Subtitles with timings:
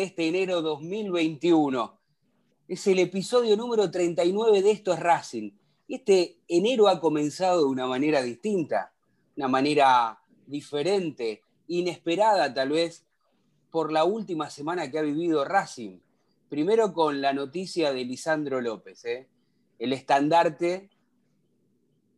[0.00, 2.00] Este enero 2021.
[2.66, 5.52] Es el episodio número 39 de Esto es Racing.
[5.86, 8.92] Este enero ha comenzado de una manera distinta,
[9.36, 13.06] una manera diferente, inesperada tal vez
[13.70, 16.00] por la última semana que ha vivido Racing.
[16.48, 19.28] Primero con la noticia de Lisandro López, ¿eh?
[19.78, 20.90] el estandarte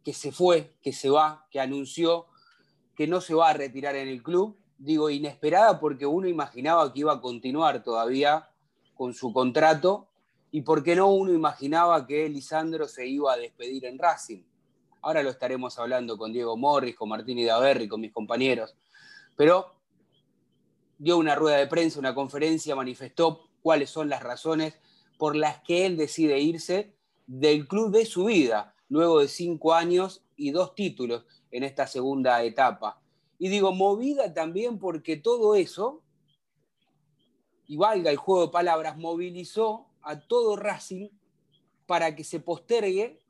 [0.05, 2.27] que se fue, que se va, que anunció
[2.97, 7.01] que no se va a retirar en el club digo inesperada porque uno imaginaba que
[7.01, 8.49] iba a continuar todavía
[8.95, 10.09] con su contrato
[10.51, 14.43] y porque no uno imaginaba que Lisandro se iba a despedir en Racing.
[15.03, 18.75] Ahora lo estaremos hablando con Diego Morris, con Martín Idaverri, con mis compañeros.
[19.37, 19.75] Pero
[20.99, 24.75] dio una rueda de prensa, una conferencia, manifestó cuáles son las razones
[25.19, 26.95] por las que él decide irse
[27.27, 32.43] del club de su vida, luego de cinco años y dos títulos en esta segunda
[32.43, 33.01] etapa.
[33.39, 36.03] Y digo, movida también porque todo eso,
[37.67, 41.09] y valga el juego de palabras, movilizó a todo Racing
[41.87, 43.21] para que se postergue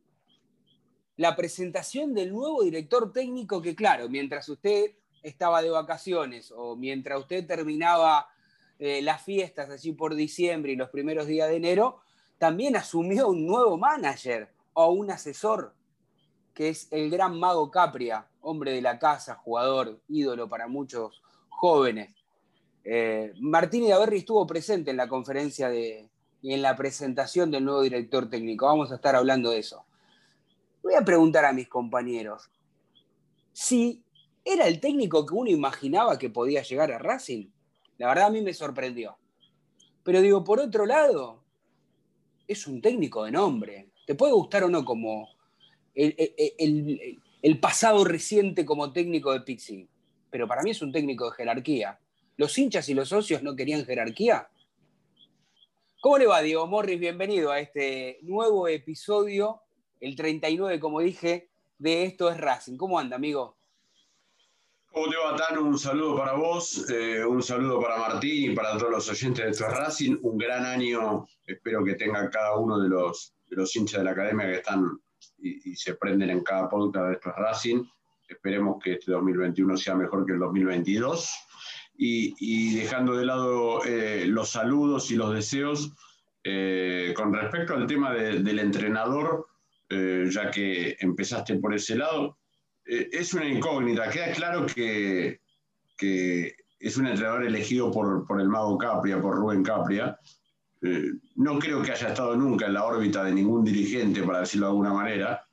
[1.17, 4.93] la presentación del nuevo director técnico que, claro, mientras usted
[5.23, 8.29] estaba de vacaciones o mientras usted terminaba
[8.79, 12.01] eh, las fiestas allí por diciembre y los primeros días de enero,
[12.39, 15.75] también asumió un nuevo manager o un asesor,
[16.55, 22.15] que es el gran mago Capria, hombre de la casa, jugador, ídolo para muchos jóvenes.
[22.85, 26.09] Eh, Martín Idaverri estuvo presente en la conferencia de,
[26.43, 28.67] y en la presentación del nuevo director técnico.
[28.67, 29.85] Vamos a estar hablando de eso.
[30.83, 32.51] Voy a preguntar a mis compañeros
[33.53, 34.03] si
[34.45, 37.49] era el técnico que uno imaginaba que podía llegar a Racing.
[37.99, 39.19] La verdad a mí me sorprendió.
[40.03, 41.43] Pero digo, por otro lado,
[42.49, 43.90] es un técnico de nombre.
[44.07, 45.29] Te puede gustar o no como
[45.95, 49.89] el, pasado reciente como técnico de Pixie,
[50.31, 51.99] pero para mí es un técnico de jerarquía.
[52.37, 54.49] ¿Los hinchas y los socios no querían jerarquía?
[56.01, 56.99] ¿Cómo le va, Diego Morris?
[56.99, 59.61] Bienvenido a este nuevo episodio,
[60.01, 62.79] el 39, como dije, de Esto es Racing.
[62.79, 63.59] ¿Cómo anda, amigo?
[64.93, 65.63] ¿Cómo te va, Tano?
[65.63, 69.51] Un saludo para vos, eh, un saludo para Martín y para todos los oyentes de
[69.51, 70.17] Esto es Racing.
[70.23, 74.13] Un gran año, espero que tenga cada uno de los, de los hinchas de la
[74.13, 74.99] academia que están
[75.39, 77.85] y, se prenden en cada podcast de estos Racing.
[78.29, 81.31] esperemos que este 2021 sea mejor que el 2022.
[82.03, 85.93] Y, dejando de lado eh, los saludos y los deseos,
[86.43, 89.47] eh, con respecto al tema del entrenador,
[89.91, 92.39] ya que empezaste por ese lado,
[92.85, 94.09] es una incógnita.
[94.09, 95.41] Queda claro que,
[95.99, 100.19] que es un entrenador elegido por, por, el mago Capria, por Rubén Capria.
[101.37, 104.71] No creo que haya estado nunca en la órbita de ningún dirigente, para decirlo de
[104.71, 105.47] alguna manera.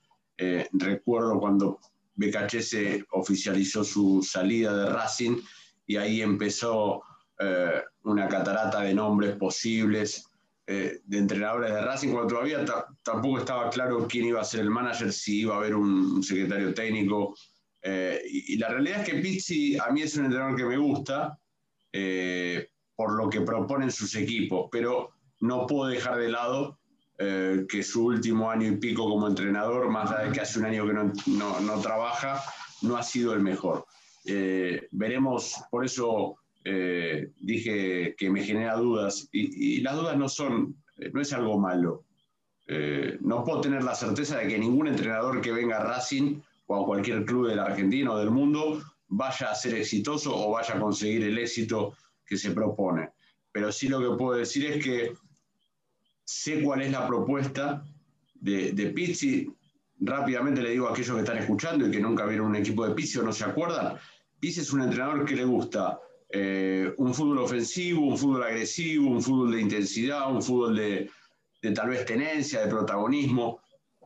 [0.73, 1.79] recuerdo cuando
[2.17, 5.37] BKC oficializó su salida de Racing
[5.85, 7.01] y ahí empezó
[7.39, 10.27] eh, una catarata de nombres posibles
[10.65, 12.65] eh, de entrenadores de Racing, cuando todavía
[13.03, 16.73] tampoco estaba claro quién iba a ser el manager, si iba a haber un, secretario
[16.73, 17.35] técnico.
[17.81, 21.39] Eh, y, la realidad es que Pizzi a mí es un entrenador que me gusta
[22.95, 26.79] por lo que proponen sus equipos, pero no puedo dejar de lado
[27.19, 30.65] eh, que su último año y pico como entrenador, más allá de que hace un
[30.65, 31.11] año que no,
[31.61, 32.43] no, trabaja,
[32.83, 33.85] no ha sido el mejor.
[34.25, 40.75] Eh, veremos, por eso eh, dije que me genera dudas, y, las dudas no son,
[41.11, 42.03] no es algo malo.
[43.21, 46.85] no puedo tener la certeza de que ningún entrenador que venga a Racing o a
[46.85, 50.79] cualquier club de la Argentina o del mundo vaya a ser exitoso o vaya a
[50.79, 51.95] conseguir el éxito
[52.27, 53.09] que se propone.
[53.51, 55.13] Pero sí lo que puedo decir es que
[56.27, 57.85] sé cuál es la propuesta
[58.35, 59.49] de, Pizzi.
[59.99, 62.93] Rápidamente le digo a aquellos que están escuchando y que nunca vieron un equipo de
[62.93, 63.95] Pizzi o no se acuerdan,
[64.39, 69.21] Pizzi es un entrenador que le gusta eh, un fútbol ofensivo, un fútbol agresivo, un
[69.21, 71.09] fútbol de intensidad, un fútbol de,
[71.73, 73.61] tal vez tenencia, de protagonismo.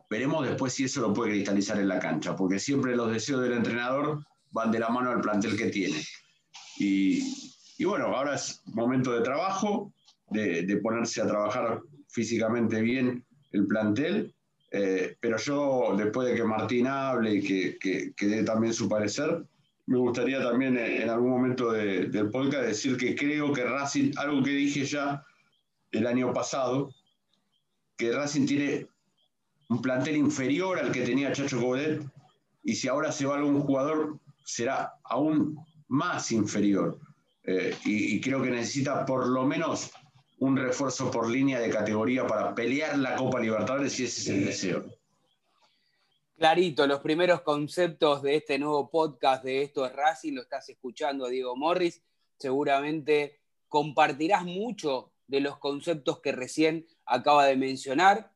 [0.08, 3.54] Veremos después si eso lo puede cristalizar en la cancha, porque siempre los deseos del
[3.54, 6.02] entrenador van de la mano al plantel que tiene.
[6.78, 9.92] Y, bueno, ahora es momento de trabajo,
[10.30, 11.80] de, ponerse a trabajar
[12.12, 14.34] físicamente bien el plantel,
[14.70, 19.44] eh, pero yo, después de que Martín hable y que, que, dé también su parecer,
[19.86, 24.50] me gustaría también en, algún momento del podcast decir que creo que Racing, algo que
[24.50, 25.22] dije ya
[25.90, 26.94] el año pasado,
[27.96, 28.86] que Racing tiene
[29.68, 32.02] un plantel inferior al que tenía Chacho Godet,
[32.62, 35.58] y si ahora se va algún jugador, será aún
[35.88, 36.98] más inferior.
[37.44, 39.90] Eh, y, creo que necesita por lo menos
[40.42, 44.44] un refuerzo por línea de categoría para pelear la Copa Libertadores si ese es el
[44.44, 44.84] deseo.
[46.36, 51.26] Clarito, los primeros conceptos de este nuevo podcast de Esto es Racing, lo estás escuchando
[51.26, 52.02] a Diego Morris,
[52.36, 58.32] seguramente compartirás mucho de los conceptos que recién acaba de mencionar.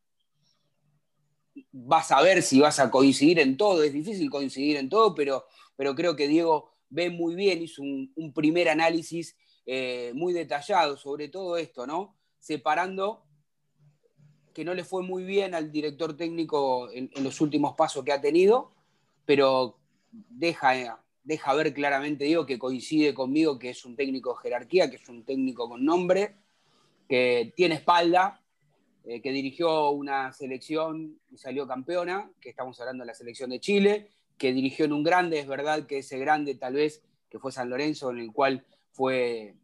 [1.73, 5.44] Vas a ver si vas a coincidir en todo, es difícil coincidir en todo, pero,
[5.75, 10.96] pero creo que Diego ve muy bien, hizo un, un primer análisis eh, muy detallado
[10.96, 12.14] sobre todo esto, ¿no?
[12.38, 13.24] Separando
[14.54, 18.20] que no le fue muy bien al director técnico en, los últimos pasos que ha
[18.20, 18.72] tenido,
[19.26, 19.76] pero
[20.10, 24.96] deja, deja ver claramente, digo, que coincide conmigo que es un técnico de jerarquía, que
[24.96, 26.36] es un técnico con nombre,
[27.08, 28.40] que tiene espalda,
[29.04, 33.60] eh, que dirigió una selección y salió campeona, que estamos hablando de la selección de
[33.60, 37.52] Chile, que dirigió en un grande, es verdad que ese grande tal vez que fue
[37.52, 38.64] San Lorenzo, en el cual
[38.96, 39.54] fue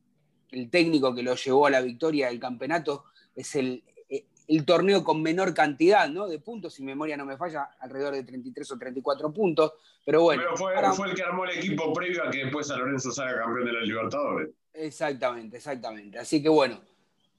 [0.50, 3.82] el técnico que lo llevó a la victoria del campeonato, es el,
[4.46, 6.28] el torneo con menor cantidad ¿no?
[6.28, 9.72] de puntos, si memoria no me falla, alrededor de 33 o 34 puntos.
[10.04, 10.42] Pero bueno.
[10.42, 13.66] Pero fue, el que armó el equipo previo a que después San Lorenzo salga campeón
[13.66, 14.50] de la Libertadores.
[14.74, 16.18] Exactamente, exactamente.
[16.18, 16.80] Así que bueno,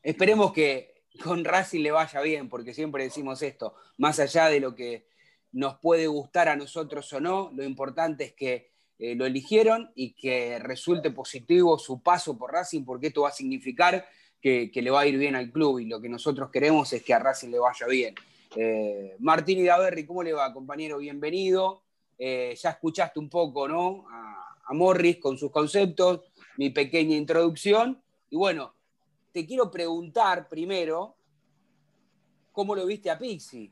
[0.02, 4.74] esperemos que con Racing le vaya bien, porque siempre decimos esto, más allá de lo
[4.74, 5.06] que
[5.52, 8.73] nos puede gustar a nosotros o no, lo importante es que
[9.06, 13.34] eh, lo eligieron y que resulte positivo su paso por Racing, porque esto va a
[13.34, 14.08] significar
[14.40, 17.14] que, le va a ir bien al club y lo que nosotros queremos es que
[17.14, 18.16] a Racing le vaya bien.
[18.56, 21.00] Eh, Martín Idaverri, ¿cómo le va, compañero?
[21.00, 21.82] Bienvenido.
[22.18, 24.06] Eh, ya escuchaste un poco, ¿no?
[24.10, 26.22] A, a, Morris con sus conceptos,
[26.56, 28.02] mi pequeña introducción.
[28.30, 28.74] Y bueno,
[29.34, 31.18] te quiero preguntar primero,
[32.54, 33.70] ¿cómo lo viste a Pixi?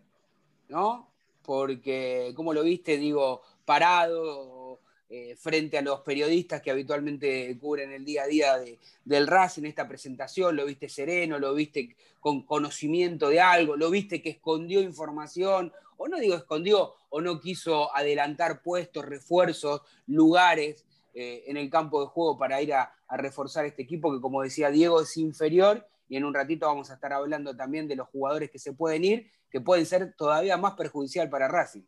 [0.67, 1.13] ¿No?
[1.41, 4.81] Porque, ¿cómo lo viste, digo, parado,
[5.13, 9.57] eh, frente a los periodistas que habitualmente cubren el día a día de, del RAS
[9.57, 14.29] en esta presentación, lo viste sereno, lo viste con conocimiento de algo, lo viste que
[14.29, 21.57] escondió información, o no digo escondió, o no quiso adelantar puestos, refuerzos, lugares eh, en
[21.57, 25.01] el campo de juego para ir a, a reforzar este equipo que como decía Diego
[25.01, 28.59] es inferior y en un ratito vamos a estar hablando también de los jugadores que
[28.59, 31.83] se pueden ir, que pueden ser todavía más perjudicial para Racing.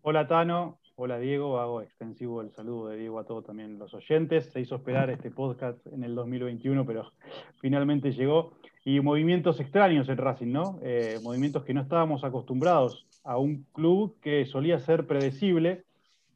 [0.00, 4.50] Hola Tano, Hola Diego, hago extensivo el saludo de Diego a todos también los oyentes.
[4.52, 7.10] Se hizo esperar este podcast en el 2021, pero
[7.58, 8.52] finalmente llegó.
[8.84, 10.78] Y movimientos extraños en Racing, ¿no?
[10.82, 15.84] Eh, movimientos que no estábamos acostumbrados a un club que solía ser predecible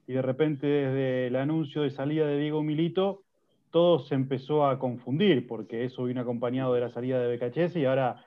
[0.07, 3.21] y de repente desde el anuncio de salida de Diego Milito,
[3.71, 7.85] todo se empezó a confundir, porque eso vino acompañado de la salida de Becachese y
[7.85, 8.25] ahora,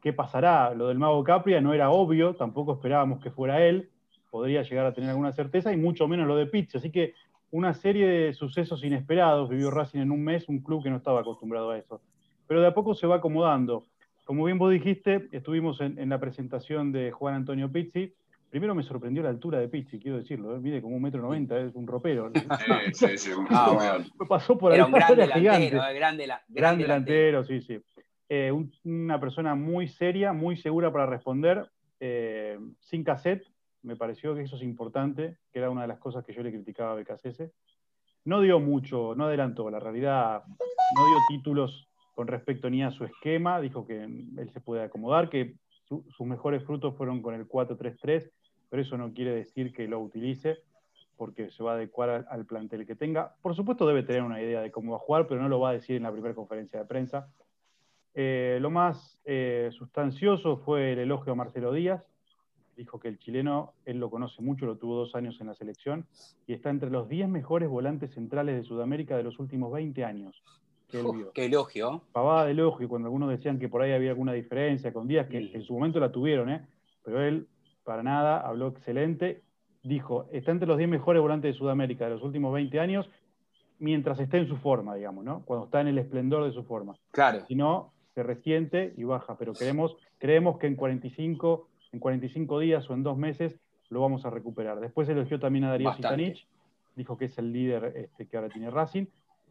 [0.00, 0.72] ¿qué pasará?
[0.72, 3.90] Lo del Mago Capria no era obvio, tampoco esperábamos que fuera él,
[4.34, 6.78] podría llegar a tener alguna certeza, y mucho menos lo de Pizzi.
[6.78, 7.14] Así que
[7.52, 11.20] una serie de sucesos inesperados vivió Racing en un mes, un club que no estaba
[11.20, 12.00] acostumbrado a eso.
[12.48, 13.86] Pero de a poco se va acomodando.
[14.24, 18.12] Como bien vos dijiste, estuvimos en, la presentación de Juan Antonio Pizzi.
[18.50, 20.56] Primero me sorprendió la altura de Pizzi, quiero decirlo.
[20.56, 20.58] ¿eh?
[20.58, 22.32] Mide como un metro noventa, es un ropero.
[22.92, 23.30] Sí, sí, sí.
[23.50, 23.98] Ah,
[24.28, 27.78] Pasó por Era un gran delantero, eh, grande, la, gran, delantero, sí, sí.
[28.28, 28.50] Eh,
[28.82, 31.70] una persona muy seria, muy segura para responder,
[32.80, 33.53] sin cassette.
[33.84, 36.50] Me pareció que eso es importante, que era una de las cosas que yo le
[36.50, 37.52] criticaba a Becasese.
[38.24, 43.04] No dio mucho, no adelantó, la realidad no dio títulos con respecto ni a su
[43.04, 48.30] esquema, dijo que él se puede acomodar, que sus mejores frutos fueron con el 4-3-3,
[48.70, 50.58] pero eso no quiere decir que lo utilice,
[51.16, 53.34] porque se va a adecuar al, plantel que tenga.
[53.42, 55.70] Por supuesto debe tener una idea de cómo va a jugar, pero no lo va
[55.70, 57.28] a decir en la primera conferencia de prensa.
[58.14, 62.08] Eh, lo más eh, sustancioso fue el elogio a Marcelo Díaz.
[62.76, 66.06] Dijo que el chileno, él lo conoce mucho, lo tuvo dos años en la selección,
[66.46, 70.42] y está entre los 10 mejores volantes centrales de Sudamérica de los últimos 20 años
[71.32, 72.02] qué elogio.
[72.12, 75.38] Pavada de elogio, cuando algunos decían que por ahí había alguna diferencia con Díaz, que
[75.38, 76.66] en su momento la tuvieron, ¿eh?
[77.02, 77.48] pero él
[77.84, 79.42] para nada habló excelente.
[79.82, 83.08] Dijo, está entre los 10 mejores volantes de Sudamérica de los últimos 20 años,
[83.78, 85.42] mientras esté en su forma, digamos, ¿no?
[85.44, 86.94] Cuando está en el esplendor de su forma.
[87.10, 87.44] Claro.
[87.46, 92.90] Si no, se resiente y baja, pero creemos, creemos que en 45, en 45 días
[92.90, 93.56] o en dos meses
[93.88, 94.80] lo vamos a recuperar.
[94.80, 96.46] Después elogió también a Darío Sitanich,
[96.96, 99.06] dijo que es el líder este, que ahora tiene Racing,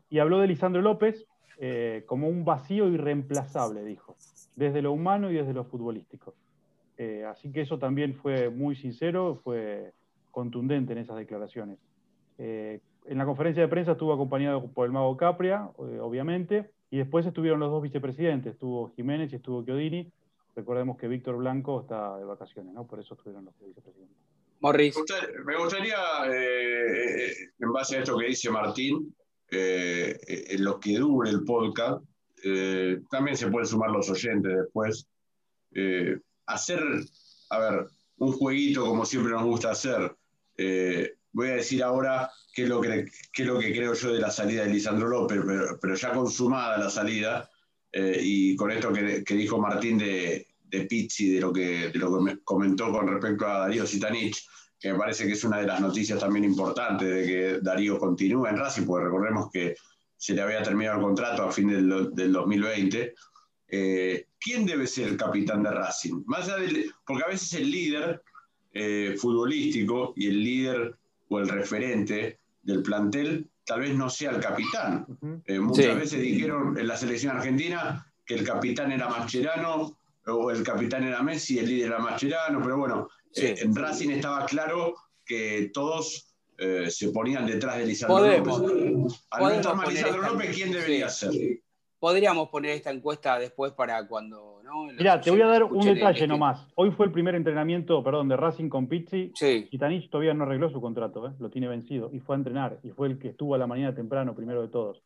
[0.10, 1.26] y habló de Lisandro López,
[1.60, 4.18] eh, como un vacío irreemplazable, dijo,
[4.56, 6.36] desde lo humano y desde lo futbolístico.
[6.98, 9.94] Eh, así que eso también fue muy sincero, fue
[10.32, 11.80] contundente en esas declaraciones.
[12.38, 17.26] Eh, en la conferencia de prensa estuvo acompañado por el mago Capria, obviamente, y después
[17.26, 20.12] estuvieron los dos vicepresidentes, estuvo Jiménez y estuvo Chiodini.
[20.56, 22.86] Recordemos que Víctor Blanco está de vacaciones, ¿no?
[22.86, 24.18] Por eso estuvieron los vicepresidentes.
[24.60, 24.96] Morris.
[25.46, 25.98] Me gustaría,
[27.60, 29.14] en base a esto que dice Martín,
[29.56, 30.18] eh,
[30.50, 32.04] en lo que dure el podcast.
[32.44, 35.08] Eh, también se pueden sumar los oyentes después.
[35.76, 36.18] Eh,
[36.48, 36.82] hacer,
[37.52, 40.16] a ver, un jueguito como siempre nos gusta hacer.
[41.32, 44.20] voy a decir ahora qué es, lo que, qué es lo que creo yo de
[44.20, 45.42] la salida de Lisandro López,
[45.80, 47.50] pero, ya consumada la salida,
[47.94, 51.92] y con esto que, dijo Martín de, de Pizzi, de lo, que,
[52.44, 54.48] comentó con respecto a Darío Sitanich,
[54.80, 58.48] que me parece que es una de las noticias también importantes de que Darío continúe
[58.48, 59.76] en Racing, porque recordemos que
[60.18, 63.14] se le había terminado el contrato a fin del, del 2020.
[63.68, 66.24] Eh, ¿Quién debe ser el capitán de Racing?
[67.06, 68.22] Porque a veces el líder
[68.74, 70.98] eh, futbolístico y el líder
[71.30, 75.06] o el referente del plantel tal vez no sea el capitán.
[75.46, 80.64] Eh, muchas veces dijeron en la selección argentina que el capitán era Mascherano o el
[80.64, 85.72] capitán era Messi, el líder era Mascherano, pero bueno, eh, en Racing estaba claro que
[85.74, 89.22] todos eh, se ponían detrás de Lisandro López.
[89.32, 91.32] Al no Lisandro López, ¿quién debería ser?
[92.00, 94.62] Podríamos poner esta encuesta después para cuando.
[94.74, 94.94] ¿No?
[94.94, 96.68] Mira, te voy a dar un detalle nomás.
[96.76, 99.32] Hoy fue el primer entrenamiento, perdón, de Racing con Pizzi.
[99.36, 99.68] Sí.
[99.72, 101.32] Y Tanich todavía no arregló su contrato, ¿eh?
[101.40, 102.10] lo tiene vencido.
[102.14, 102.80] Y fue a entrenar.
[102.84, 105.04] Y fue el que estuvo a la mañana temprano, primero de todos.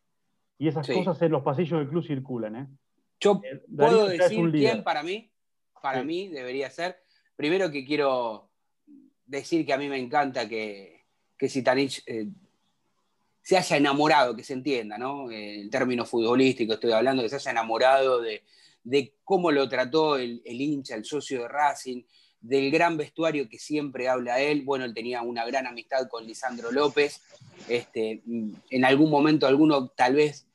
[0.58, 2.56] Y esas cosas en los pasillos del club circulan.
[2.56, 2.68] ¿eh?
[3.20, 3.42] Yo
[3.76, 5.32] puedo decir quién para mí,
[5.82, 6.98] para mí debería ser
[7.36, 8.50] primero que quiero
[9.26, 11.06] decir que a mí me encanta que,
[11.38, 12.28] que Sitanich eh,
[13.42, 15.32] se haya enamorado, que se entienda, ¿no?
[15.32, 18.44] En términos futbolísticos estoy hablando, que se haya enamorado de,
[19.24, 22.04] cómo lo trató el, hincha, el socio de Racing,
[22.40, 24.64] del gran vestuario que siempre habla él.
[24.64, 27.22] Bueno, él tenía una gran amistad con Lisandro López.
[27.68, 30.48] Este, en algún momento alguno tal vez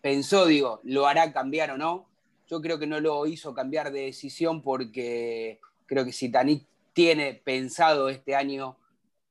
[0.00, 2.06] pensó, digo, lo hará cambiar o no.
[2.48, 7.32] Yo creo que no lo hizo cambiar de decisión porque Creo que si Tanit tiene
[7.32, 8.76] pensado este año,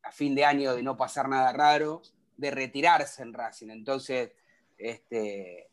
[0.01, 2.01] a fin de año, de no pasar nada raro,
[2.35, 3.69] de retirarse en Racing.
[3.69, 4.31] Entonces,
[4.79, 5.66] este,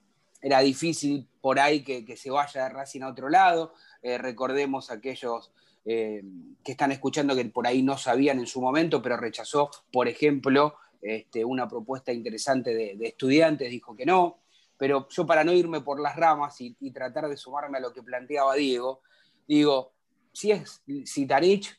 [0.44, 3.72] era difícil por ahí que, se vaya de Racing a otro lado.
[4.02, 5.50] Eh, recordemos aquellos
[5.86, 6.22] eh,
[6.62, 10.76] que están escuchando que por ahí no sabían en su momento, pero rechazó, por ejemplo,
[11.00, 14.40] este, una propuesta interesante de, estudiantes, dijo que no.
[14.76, 18.02] Pero yo para no irme por las ramas y, tratar de sumarme a lo que
[18.02, 19.00] planteaba Diego,
[19.48, 19.94] digo,
[20.30, 21.74] si es Sitarich,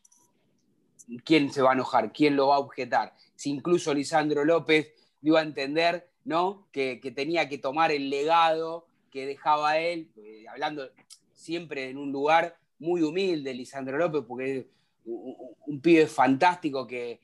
[1.23, 2.11] ¿quién se va a enojar?
[2.11, 3.13] ¿Quién lo va a objetar?
[3.35, 4.91] Si incluso Lisandro López
[5.21, 6.67] dio a entender ¿no?
[6.71, 10.89] que, tenía que tomar el legado que dejaba él, eh, hablando
[11.31, 14.65] siempre en un lugar muy humilde, Lisandro López, porque es
[15.05, 17.19] un, pibe fantástico que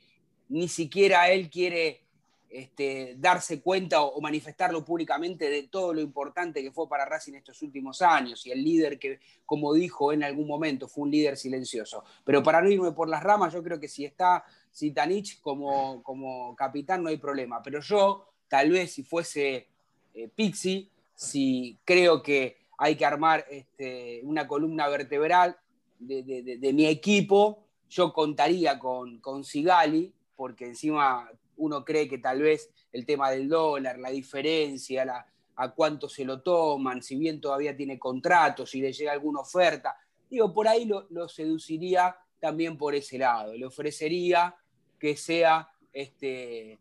[0.49, 2.01] ni siquiera él quiere
[2.49, 7.61] este, darse cuenta o, manifestarlo públicamente de todo lo importante que fue para Racing estos
[7.61, 12.03] últimos años y el líder que, como dijo en algún momento, fue un líder silencioso.
[12.23, 14.43] Pero para no irme por las ramas, yo creo que si está
[14.73, 17.61] Zitanich como, como capitán no hay problema.
[17.63, 19.69] Pero yo, tal vez si fuese
[20.13, 25.55] eh, Pixi, si creo que hay que armar este, una columna vertebral
[25.97, 32.69] de, mi equipo, yo contaría con, con Sigali, porque encima uno cree que tal vez
[32.91, 37.97] el tema del dólar, la diferencia, a cuánto se lo toman, si bien todavía tiene
[37.97, 39.95] contratos, si le llega alguna oferta,
[40.29, 44.53] digo, por ahí lo, seduciría también por ese lado, le ofrecería
[44.99, 46.79] que sea este,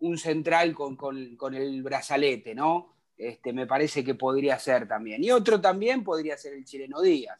[0.00, 2.94] un central con, el brazalete, ¿no?
[3.16, 5.22] Este, me parece que podría ser también.
[5.22, 7.38] Y otro también podría ser el chileno Díaz.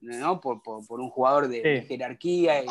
[0.00, 0.40] ¿no?
[0.40, 2.66] Por, por, un jugador de, jerarquía y,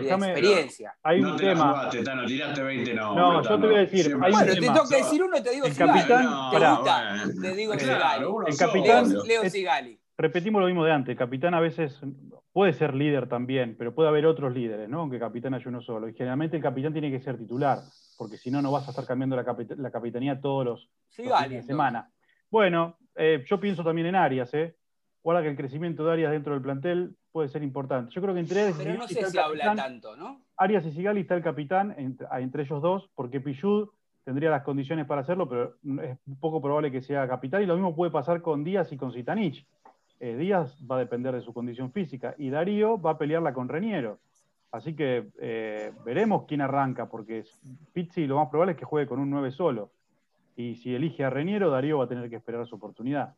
[0.00, 0.96] de experiencia.
[1.02, 1.90] Hay un tema.
[1.92, 3.14] no tiraste 20, no.
[3.14, 4.16] No, yo te voy a decir.
[4.22, 7.24] Hay bueno, te tengo que decir uno, te digo el capitán, ¿Te gusta?
[7.40, 8.24] te digo Sigali.
[8.46, 10.01] El capitán, Leo, Sigali.
[10.22, 11.18] Repetimos lo mismo de antes.
[11.18, 12.00] Capitán a veces
[12.52, 15.00] puede ser líder también, pero puede haber otros líderes, ¿no?
[15.00, 16.08] Aunque capitán haya uno solo.
[16.08, 17.80] Y generalmente el capitán tiene que ser titular,
[18.16, 19.44] porque si no, no vas a estar cambiando la,
[19.78, 22.08] la capitanía todos los, fines de semana.
[22.48, 24.76] Bueno, eh, yo pienso también en Arias, ¿eh?
[25.24, 28.14] guarda que el crecimiento de Arias dentro del plantel puede ser importante.
[28.14, 30.40] Yo creo que entre Arias Pero no sé si habla tanto, ¿no?
[30.56, 33.88] Arias y Sigali está el capitán entre, ellos dos, porque Pillud
[34.24, 37.60] tendría las condiciones para hacerlo, pero es poco probable que sea capitán.
[37.60, 39.66] Y lo mismo puede pasar con Díaz y con Zitanich.
[40.22, 43.68] Eh, Díaz va a depender de su condición física y Darío va a pelearla con
[43.68, 44.20] Reñero.
[44.70, 47.42] Así que eh, veremos quién arranca, porque
[47.92, 49.90] Pizzi lo más probable es que juegue con un 9 solo.
[50.54, 53.34] Y si elige a Reñero, Darío va a tener que esperar su oportunidad.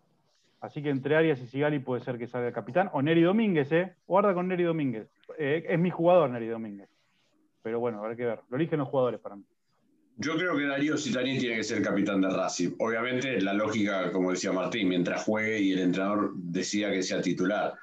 [0.60, 2.90] Así que entre Arias y Sigali puede ser que salga el capitán.
[2.92, 3.94] O Neri Domínguez, ¿eh?
[4.06, 5.08] Guarda con Neri Domínguez.
[5.38, 6.90] Eh, es mi jugador, Neri Domínguez.
[7.62, 8.40] Pero bueno, habrá que ver.
[8.50, 9.44] Lo eligen los jugadores para mí.
[10.16, 12.76] Yo creo que Darío Citani tiene que ser capitán de Racing.
[12.78, 17.74] Obviamente, la lógica, como decía Martín, mientras juegue y el entrenador decida que sea titular.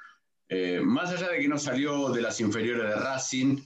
[0.48, 3.58] Eh, más allá de que no salió de las inferiores de Racing,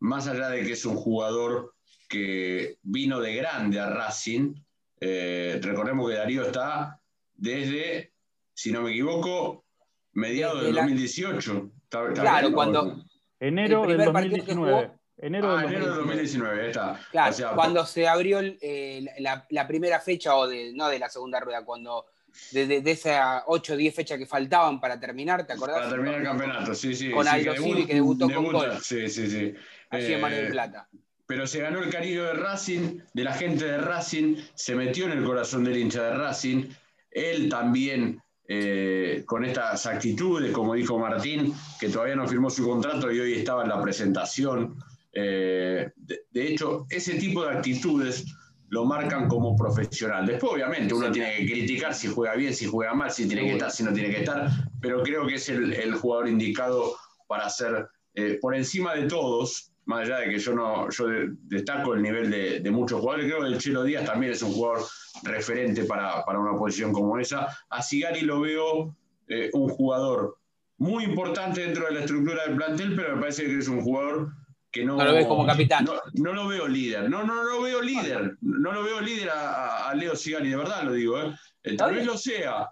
[0.00, 1.74] más allá de que es un jugador
[2.08, 4.54] que vino de grande a Racing,
[5.00, 7.00] eh, recordemos que Darío está
[7.34, 8.14] desde
[8.54, 9.64] si no me equivoco,
[10.12, 11.70] mediados del 2018.
[12.14, 13.04] claro, cuando...
[13.40, 14.92] Enero del 2019.
[15.16, 17.00] Enero, del 2019, está.
[17.10, 21.64] Claro, cuando se abrió eh, la, primera fecha, o de, no de la segunda rueda,
[21.64, 22.06] cuando
[22.50, 25.78] de, de, esas 8 o 10 fechas que faltaban para terminar, ¿te acordás?
[25.78, 27.10] Para terminar el campeonato, sí, sí.
[27.10, 28.72] Con Aldo Civi, que debutó con gol.
[28.82, 29.54] Sí, sí, sí.
[29.90, 30.88] Así en Mar del Plata.
[31.26, 35.12] Pero se ganó el cariño de Racing, de la gente de Racing, se metió en
[35.12, 36.64] el corazón del hincha de Racing.
[37.10, 43.10] Él también eh, con estas actitudes, como dijo Martín, que todavía no firmó su contrato
[43.10, 44.76] y hoy estaba en la presentación.
[45.14, 48.24] Eh, de, hecho, ese tipo de actitudes
[48.68, 50.26] lo marcan como profesional.
[50.26, 53.52] Después, obviamente, uno tiene que criticar si juega bien, si juega mal, si tiene que
[53.52, 54.50] estar, si no tiene que estar,
[54.80, 56.96] pero creo que es el, jugador indicado
[57.28, 61.06] para ser eh, por encima de todos, más allá de que yo no yo
[61.42, 64.84] destaco el nivel de, muchos jugadores, creo que el Chelo Díaz también es un jugador
[65.22, 67.46] referente para, una posición como esa.
[67.70, 68.96] A Sigari lo veo
[69.28, 70.38] eh, un jugador
[70.78, 74.32] muy importante dentro de la estructura del plantel, pero me parece que es un jugador
[74.74, 75.86] que no, no lo ves como capitán.
[76.14, 79.94] No, lo veo líder, no, no, no lo veo líder, no lo veo líder a,
[79.94, 81.20] Leo Sigari, de verdad lo digo.
[81.20, 81.32] ¿eh?
[81.62, 82.68] Eh, tal vez lo sea,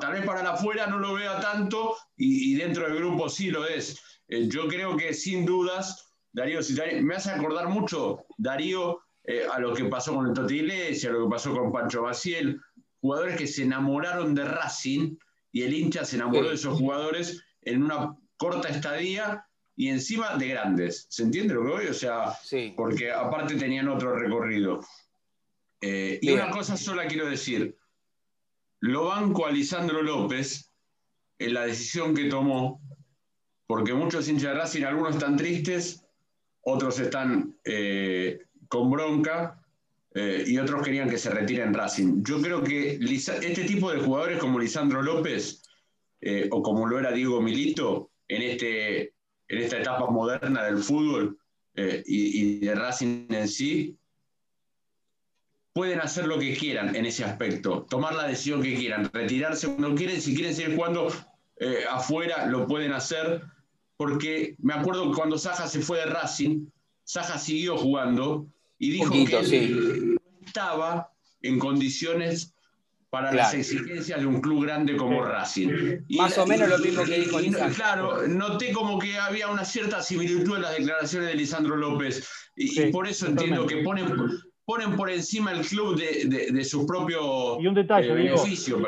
[0.00, 3.50] tal vez para la afuera no lo vea tanto y, y dentro del grupo sí
[3.52, 4.02] lo es.
[4.28, 6.60] yo creo que sin dudas Darío
[7.02, 11.14] me hace acordar mucho, Darío, eh, a lo que pasó con el Toti Iglesias, a
[11.16, 12.60] lo que pasó con Pancho Baciel,
[13.00, 15.16] jugadores que se enamoraron de Racing
[15.52, 20.48] y el hincha se enamoró de esos jugadores en una corta estadía y encima de
[20.48, 21.06] grandes.
[21.08, 21.86] ¿Se entiende lo que voy?
[21.86, 22.32] O sea,
[22.76, 24.80] porque aparte tenían otro recorrido.
[25.80, 27.76] Eh, y una cosa sola quiero decir.
[28.80, 30.70] Lo banco a Lisandro López
[31.38, 32.80] en la decisión que tomó,
[33.66, 36.04] porque muchos hinchas de Racing, algunos están tristes
[36.64, 39.60] otros están eh, con bronca
[40.14, 42.22] eh, y otros querían que se retiren Racing.
[42.22, 45.62] Yo creo que este tipo de jugadores como Lisandro López
[46.50, 49.11] o como lo era Diego Milito en, este,
[49.52, 51.38] en esta etapa moderna del fútbol
[51.74, 53.96] y, de Racing en sí,
[55.72, 59.94] pueden hacer lo que quieran en ese aspecto, tomar la decisión que quieran, retirarse cuando
[59.94, 61.08] quieren, si quieren seguir jugando
[61.90, 63.42] afuera, lo pueden hacer
[63.96, 66.66] porque me acuerdo cuando Saja se fue de Racing,
[67.04, 68.46] Saja siguió jugando
[68.78, 71.12] y dijo que no estaba
[71.42, 72.54] en condiciones
[73.12, 75.68] para las exigencias de un club grande como Racing.
[76.16, 77.74] Más o menos lo mismo que dijo Lisandro.
[77.74, 82.26] Claro, noté como que había una cierta similitud en las declaraciones de Lisandro López.
[82.56, 84.06] Y, por eso entiendo que ponen,
[84.64, 88.78] ponen por encima el club de, su propio y un detalle, eh, beneficio.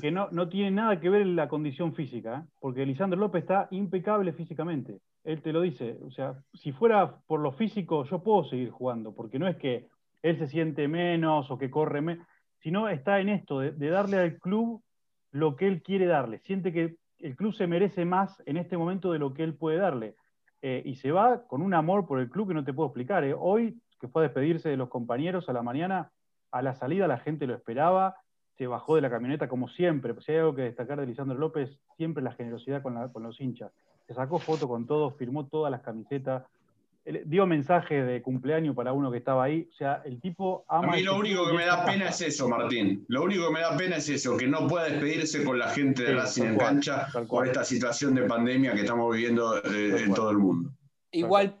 [0.00, 2.48] que no, no, tiene nada que ver la condición física, ¿eh?
[2.60, 5.00] porque Lisandro López está impecable físicamente.
[5.24, 5.98] Él te lo dice.
[6.06, 9.88] O sea, si fuera por lo físico, yo puedo seguir jugando, porque no es que
[10.22, 12.26] él se siente menos o que corre menos
[12.64, 14.82] sino está en esto, de, darle al club
[15.30, 16.38] lo que él quiere darle.
[16.38, 19.76] Siente que el club se merece más en este momento de lo que él puede
[19.76, 20.16] darle.
[20.62, 23.22] Eh, y se va con un amor por el club que no te puedo explicar.
[23.22, 23.34] Eh.
[23.38, 26.10] Hoy, que fue a despedirse de los compañeros a la mañana,
[26.52, 28.16] a la salida la gente lo esperaba,
[28.56, 30.14] se bajó de la camioneta como siempre.
[30.22, 33.72] Si hay algo que destacar de Lisandro López, siempre la generosidad con, los hinchas.
[34.06, 36.46] Se sacó foto con todos, firmó todas las camisetas,
[37.04, 39.68] dio mensaje de cumpleaños para uno que estaba ahí.
[39.70, 40.92] O sea, el tipo ama.
[40.92, 43.04] A mí lo único que me da pena es eso, Martín.
[43.08, 46.02] Lo único que me da pena es eso, que no pueda despedirse con la gente
[46.02, 50.30] de Racing en cancha por esta situación de pandemia que estamos viviendo eh, en todo
[50.30, 50.70] el mundo.
[51.10, 51.56] Igual,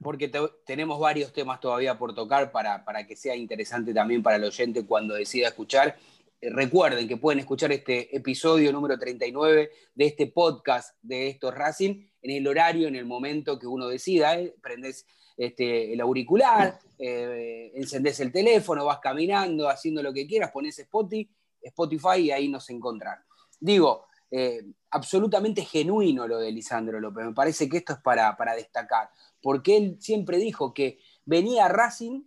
[0.00, 0.32] porque
[0.64, 4.84] tenemos varios temas todavía por tocar para, para que sea interesante también para el oyente
[4.84, 5.96] cuando decida escuchar.
[6.40, 12.04] Eh, recuerden que pueden escuchar este episodio número 39 de este podcast de estos Racing
[12.26, 14.38] en el horario, en el momento que uno decida.
[14.38, 14.54] ¿eh?
[14.60, 20.78] Prendes este, el auricular, eh, encendés el teléfono, vas caminando, haciendo lo que quieras, pones
[20.78, 23.22] Spotify, y ahí nos encontrarán.
[23.60, 24.60] Digo, eh,
[24.90, 27.26] absolutamente genuino lo de Lisandro López.
[27.26, 29.08] Me parece que esto es para, para destacar,
[29.40, 32.22] porque él siempre dijo que venía Racing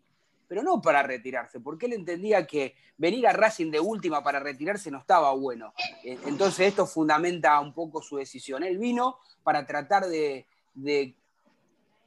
[0.49, 4.89] pero no para retirarse, porque él entendía que venir a Racing de última para retirarse
[4.89, 5.73] no estaba bueno.
[6.03, 8.63] Eh, entonces esto fundamenta un poco su decisión.
[8.63, 10.47] Él vino para tratar de,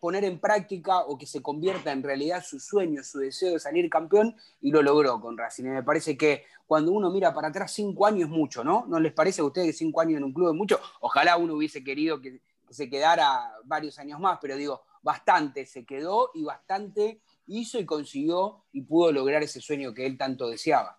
[0.00, 3.88] poner en práctica o que se convierta en realidad su sueño, su deseo de salir
[3.88, 5.66] campeón, y lo logró con Racing.
[5.66, 8.86] Y me parece que cuando uno mira para atrás, cinco años es mucho, ¿no?
[8.88, 10.80] ¿No les parece a ustedes que cinco años en un club es mucho?
[11.00, 16.32] Ojalá uno hubiese querido que se quedara varios años más, pero digo, bastante se quedó
[16.34, 20.98] y bastante hizo y consiguió y pudo lograr ese sueño que él tanto deseaba.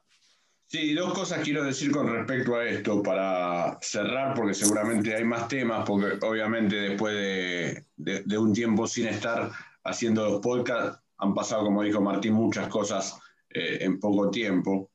[0.73, 5.47] Sí, dos cosas quiero decir con respecto a esto para cerrar, porque seguramente hay más
[5.47, 9.51] temas, porque obviamente después de, un tiempo sin estar
[9.83, 14.89] haciendo los podcasts, han pasado, como dijo Martín, muchas cosas eh, en poco tiempo.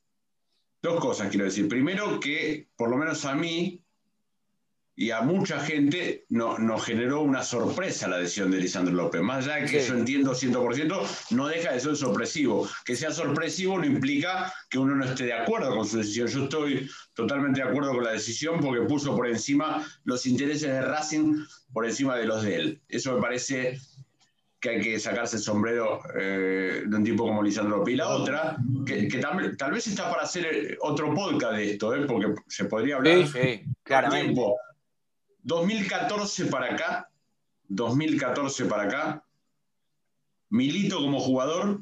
[0.82, 1.68] Dos cosas quiero decir.
[1.68, 3.84] Primero que, por lo menos a mí,
[5.00, 9.22] y a mucha gente nos generó una sorpresa la decisión de Lisandro López.
[9.22, 12.68] Más allá de que eso entiendo 100%, no deja de ser sorpresivo.
[12.84, 16.26] Que sea sorpresivo no implica que uno no esté de acuerdo con su decisión.
[16.26, 20.82] Yo estoy totalmente de acuerdo con la decisión porque puso por encima los intereses de
[20.82, 22.82] Racing por encima de los de él.
[22.88, 23.78] Eso me parece
[24.58, 27.94] que hay que sacarse el sombrero eh, de un tipo como Lisandro López.
[27.94, 29.06] Y la otra, que,
[29.56, 32.04] tal, vez está para hacer otro podcast de esto, ¿eh?
[32.04, 33.28] porque se podría hablar.
[33.28, 34.34] Sí, sí, claramente.
[35.48, 37.10] 2014 para acá,
[37.68, 39.24] 2014 para acá,
[40.50, 41.80] Milito como jugador,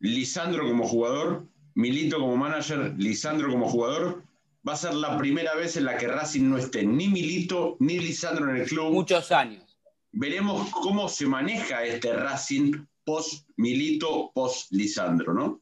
[0.00, 4.24] Lisandro como jugador, Milito como manager, Lisandro como jugador,
[4.68, 8.00] va a ser la primera vez en la que Racing no esté ni Milito ni
[8.00, 8.92] Lisandro en el club.
[8.92, 9.78] Muchos años.
[10.10, 12.72] Veremos cómo se maneja este Racing
[13.04, 15.60] post Milito, post Lisandro, ¿no?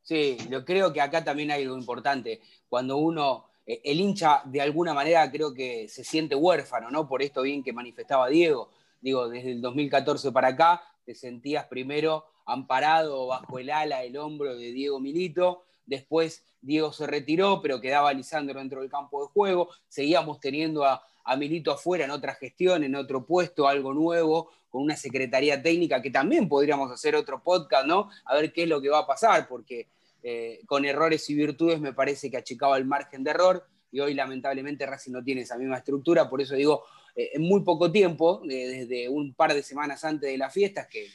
[0.00, 2.40] Sí, yo creo que acá también hay algo importante.
[2.66, 7.06] Cuando uno el hincha de alguna manera creo que se siente huérfano, ¿no?
[7.06, 8.70] Por esto bien que manifestaba Diego.
[9.00, 14.56] Digo, desde el 2014 para acá te sentías primero amparado bajo el ala, el hombro
[14.56, 15.64] de Diego Milito.
[15.84, 19.68] Después Diego se retiró, pero quedaba Lisandro dentro del campo de juego.
[19.86, 24.82] Seguíamos teniendo a, a Milito afuera en otra gestión, en otro puesto, algo nuevo, con
[24.82, 28.08] una secretaría técnica que también podríamos hacer otro podcast, ¿no?
[28.24, 29.88] A ver qué es lo que va a pasar, porque
[30.22, 34.14] eh, con errores y virtudes me parece que achicaba el margen de error y hoy
[34.14, 38.42] lamentablemente Racing no tiene esa misma estructura, por eso digo, eh, en muy poco tiempo,
[38.44, 41.06] desde un par de semanas antes de las fiestas, que,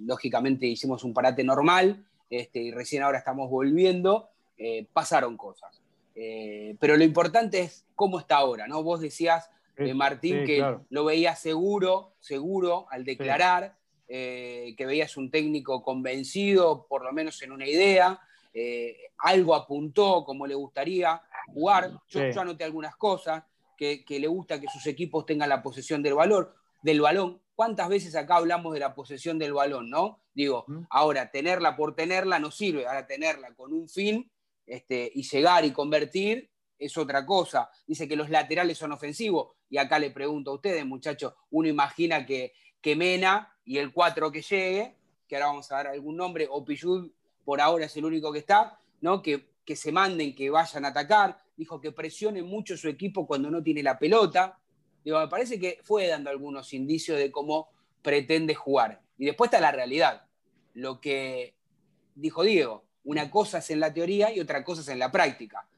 [0.00, 5.80] lógicamente hicimos un parate normal este, y recién ahora estamos volviendo, eh, pasaron cosas.
[6.78, 8.82] pero lo importante es cómo está ahora, ¿no?
[8.82, 9.50] Vos decías,
[9.94, 13.76] Martín, que lo veías seguro, seguro al declarar.
[14.10, 18.18] Eh, que veías un técnico convencido, por lo menos en una idea,
[18.54, 21.90] eh, algo apuntó como le gustaría jugar.
[22.08, 23.44] Yo, anoté algunas cosas,
[23.76, 27.42] que, le gusta que sus equipos tengan la posesión del valor, del balón.
[27.54, 30.22] ¿Cuántas veces acá hablamos de la posesión del balón, no?
[30.32, 34.30] Digo, ahora tenerla por tenerla no sirve, ahora tenerla con un fin
[34.64, 37.68] este, y llegar y convertir es otra cosa.
[37.86, 39.50] Dice que los laterales son ofensivos.
[39.68, 44.32] Y acá le pregunto a ustedes, muchachos, uno imagina que, que Mena y el 4
[44.32, 44.94] que llegue,
[45.28, 47.10] que ahora vamos a dar algún nombre, o Pillud
[47.44, 49.20] por ahora es el único que está, ¿no?
[49.20, 53.50] que, que se manden, que vayan a atacar, dijo que presione mucho su equipo cuando
[53.50, 54.58] no tiene la pelota.
[55.04, 57.68] Digo, me parece que fue dando algunos indicios de cómo
[58.00, 59.02] pretende jugar.
[59.18, 60.22] Y después está la realidad.
[60.72, 61.54] Lo que
[62.14, 65.68] dijo Diego, una cosa es en la teoría y otra cosa es en la práctica.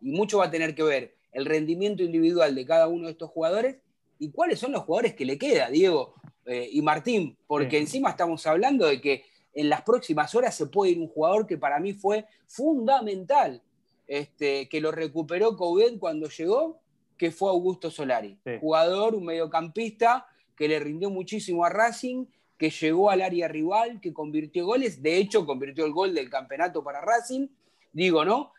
[0.00, 3.30] Y mucho va a tener que ver el rendimiento individual de cada uno de estos
[3.30, 3.78] jugadores
[4.20, 8.46] y cuáles son los jugadores que le queda, Diego eh, y Martín, porque encima estamos
[8.46, 11.94] hablando de que en las próximas horas se puede ir un jugador que para mí
[11.94, 13.62] fue fundamental,
[14.06, 16.80] este, que lo recuperó Coudet cuando llegó,
[17.16, 18.38] que fue Augusto Solari.
[18.60, 22.26] Jugador, un mediocampista que le rindió muchísimo a Racing,
[22.58, 26.84] que llegó al área rival, que convirtió goles, de hecho convirtió el gol del campeonato
[26.84, 27.48] para Racing,
[27.90, 28.52] digo, ¿no?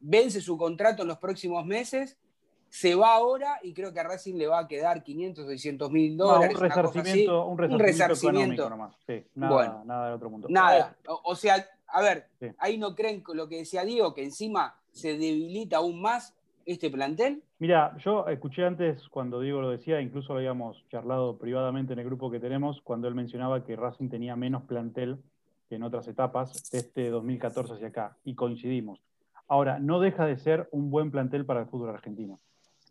[0.00, 2.16] Vence su contrato en los próximos meses
[2.70, 5.90] se va ahora y creo que a Racing le va a quedar 500 o 600
[5.90, 6.54] mil dólares.
[6.54, 8.96] un, resarcimiento, un, resarcimiento, nomás.
[9.06, 10.48] Sí, nada, nada del otro mundo.
[10.50, 10.96] Nada.
[11.06, 12.28] O, sea, a ver,
[12.58, 16.34] ahí no creen lo que decía Diego, que encima se debilita aún más
[16.66, 17.42] este plantel.
[17.58, 22.04] Mira, yo escuché antes cuando Diego lo decía, incluso lo habíamos charlado privadamente en el
[22.04, 25.18] grupo que tenemos, cuando él mencionaba que Racing tenía menos plantel
[25.68, 29.00] que en otras etapas este 2014 hacia acá, y coincidimos.
[29.48, 32.38] Ahora, no deja de ser un buen plantel para el fútbol argentino.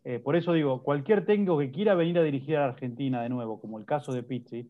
[0.04, 3.60] Eh, por eso digo, cualquier técnico que quiera venir a dirigir a Argentina de nuevo,
[3.60, 4.70] como el caso de Pizzi,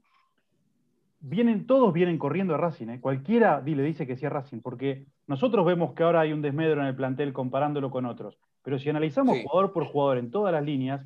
[1.20, 2.88] vienen, todos vienen corriendo a Racing.
[2.90, 3.02] ¿eh?
[3.02, 6.82] Cualquiera le dice que sí a Racing, porque nosotros vemos que ahora hay un desmedro
[6.82, 8.38] en el plantel comparándolo con otros.
[8.64, 11.06] Pero si analizamos jugador por jugador en todas las líneas,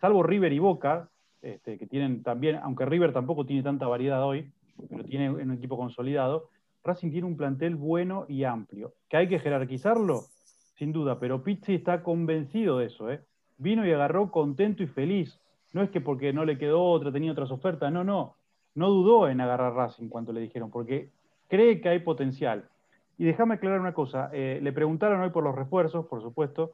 [0.00, 1.08] salvo River y Boca,
[1.42, 4.50] este, que tienen también, aunque River tampoco tiene tanta variedad hoy,
[4.88, 6.48] pero tiene un equipo consolidado,
[6.84, 8.94] Racing tiene un plantel bueno y amplio.
[9.08, 10.22] ¿Que hay que jerarquizarlo?
[10.76, 13.10] Sin duda, pero Pizzi está convencido de eso.
[13.10, 13.20] ¿eh?
[13.58, 15.38] Vino y agarró contento y feliz.
[15.72, 18.34] No es que porque no le quedó otra, tenía otras ofertas, no, no.
[18.74, 21.10] No dudó en agarrar Racing cuando le dijeron, porque
[21.48, 22.68] cree que hay potencial.
[23.18, 26.72] Y déjame aclarar una cosa, eh, le preguntaron hoy por los refuerzos, por supuesto,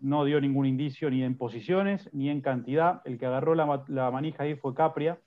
[0.00, 3.02] no dio ningún indicio ni en posiciones ni en cantidad.
[3.04, 5.18] El que agarró la, la manija ahí fue Capria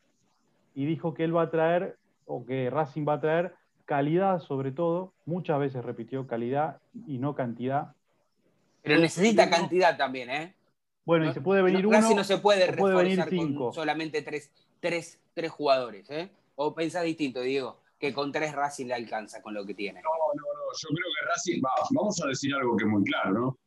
[0.73, 3.54] y dijo que él va a traer, o que Racing va a traer
[3.86, 7.93] calidad sobre todo, muchas veces repitió calidad y no cantidad.
[8.84, 10.54] Pero necesita cantidad también, ¿eh?
[11.08, 11.98] Bueno, y se puede venir uno.
[11.98, 16.30] Casi no se puede reforzar con solamente tres, tres, tres jugadores, ¿eh?
[16.56, 20.02] O pensás distinto, Diego, que con tres Racing le alcanza con lo que tiene.
[20.02, 20.52] No, no, no.
[20.78, 21.62] Yo creo que Racing.
[21.91, 23.58] vamos a decir algo que es muy claro, ¿no?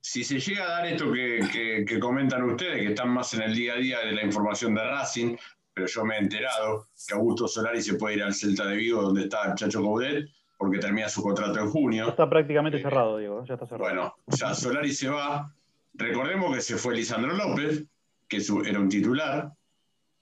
[0.00, 3.54] Si se llega a dar esto que, que, comentan ustedes, que están más en el
[3.54, 5.36] día a día de la información de Racing,
[5.74, 9.02] pero yo me he enterado que Augusto Solari se puede ir al Celta de Vigo,
[9.02, 10.24] donde está Chacho Coudet,
[10.56, 12.08] porque termina su contrato en junio.
[12.08, 13.84] está prácticamente cerrado, Diego, ya está cerrado.
[13.84, 15.54] Bueno, ya Solari se va,
[15.94, 17.84] Recordemos que se fue Lisandro López,
[18.28, 19.52] que era un titular.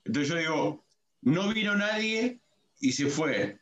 [0.05, 0.85] Entonces yo digo,
[1.21, 2.39] no vino nadie
[2.79, 3.57] y se fue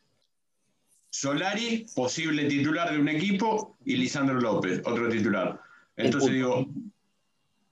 [1.10, 5.60] Solari, posible titular de un equipo, y Lisandro López, otro titular.
[5.95, 6.67] Entonces digo,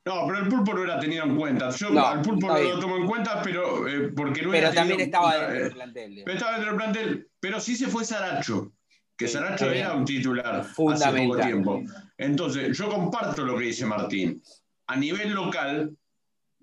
[0.05, 1.69] no, pero el pulpo no era tenido en cuenta.
[1.71, 5.37] Yo al pulpo no lo tomo en cuenta, pero eh, porque no Pero también estaba
[5.37, 6.21] dentro del plantel.
[6.25, 7.29] Pero estaba dentro del plantel.
[7.39, 8.71] Pero sí se fue Saracho
[9.19, 11.83] que Saracho era un titular hace poco tiempo.
[12.17, 14.41] Entonces, yo comparto lo que dice Martín.
[14.87, 15.93] A nivel local,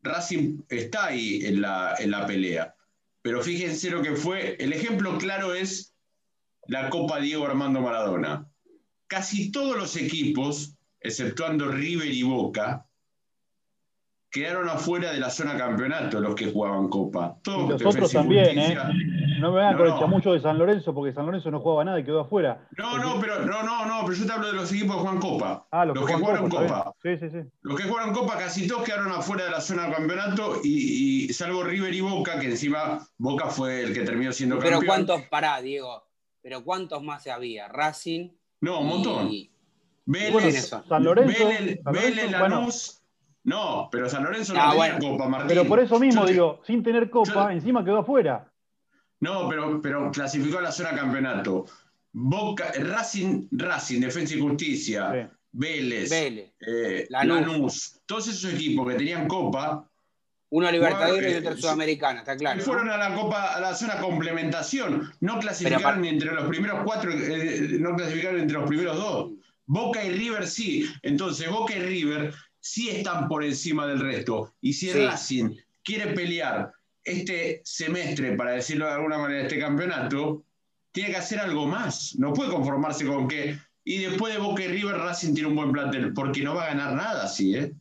[0.02, 2.74] Racing está ahí en la, en la pelea.
[3.20, 4.56] Pero fíjense lo que fue.
[4.58, 5.94] El ejemplo claro es
[6.66, 8.48] la Copa Diego Armando Maradona.
[9.06, 12.85] Casi todos los equipos, exceptuando River y Boca,
[14.30, 17.36] quedaron afuera de la zona campeonato los que jugaban Copa.
[17.42, 18.76] Todos los otros también, ¿eh?
[19.40, 22.04] No me van a mucho de San Lorenzo porque San Lorenzo no jugaba nada y
[22.04, 22.66] quedó afuera.
[22.78, 25.20] No, no, pero no, no, no, pero yo te hablo de los equipos que juegan
[25.20, 25.66] Copa.
[25.70, 26.92] Ah, los, que, jugaron Copa.
[27.02, 27.38] Sí, sí, sí.
[27.62, 31.64] Los que jugaron Copa casi todos quedaron afuera de la zona de campeonato y, salvo
[31.64, 34.80] River y Boca, que encima Boca fue el que terminó siendo campeón.
[34.80, 36.04] Pero cuántos, pará, Diego,
[36.42, 37.68] pero cuántos más había?
[37.68, 38.30] Racing.
[38.60, 39.30] No, un montón.
[40.06, 41.48] Vélez, San Lorenzo,
[41.92, 42.95] Vélez, Lanús.
[43.46, 45.48] No, pero San Lorenzo no ah, tenía Copa, Martín.
[45.48, 48.52] Pero por eso mismo, digo, sin tener Copa, encima quedó afuera.
[49.20, 51.64] No, pero, pero clasificó a la zona campeonato.
[52.12, 58.00] Boca, Racing, Racing, Defensa y Justicia, Vélez, eh, Lanús.
[58.04, 59.88] todos esos equipos que tenían Copa.
[60.50, 62.60] Uno Libertadores y otro Sudamericana, está claro.
[62.62, 65.12] Fueron a la Copa, a la zona complementación.
[65.20, 69.30] No clasificaron ni entre los primeros cuatro, eh, no clasificaron entre los primeros dos.
[69.66, 70.88] Boca y River sí.
[71.02, 72.34] Entonces, Boca y River
[72.66, 74.54] sí están por encima del resto.
[74.60, 76.72] Y si Racing quiere pelear
[77.04, 80.42] este semestre, para decirlo de alguna manera, este campeonato,
[80.90, 82.16] tiene que hacer algo más.
[82.18, 83.56] No puede conformarse con que.
[83.84, 86.68] Y después de Boca y River, Racing tiene un buen plantel, porque no va a
[86.68, 87.72] ganar nada así, ¿eh?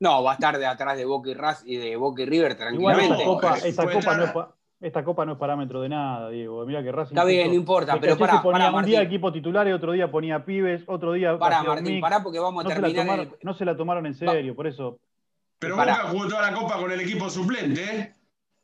[0.00, 2.56] No, va a estar de atrás de Boca y, Racing, y de Boca y River
[2.56, 3.22] tranquilamente.
[3.68, 4.32] esa copa, no es
[4.80, 6.64] esta copa no es parámetro de nada, Diego.
[6.64, 7.14] Mira que Racing.
[7.14, 10.44] Está bien, no importa, pero para, ponía Un día equipo titular y otro día ponía
[10.44, 11.36] pibes, otro día.
[11.38, 13.28] Para, Martín, pará porque vamos a terminar.
[13.42, 14.98] no se la tomaron en serio, por eso.
[15.58, 18.12] Pero Boca jugó toda la copa con el equipo suplente, ¿eh?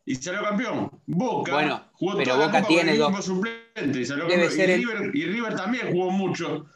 [0.07, 0.91] Y salió campeón.
[1.07, 4.29] Boca bueno, jugó pero toda Boca la copa tiene con el equipo suplente y salió
[4.29, 4.53] campeón.
[4.53, 6.67] Y, River, y River también jugó mucho.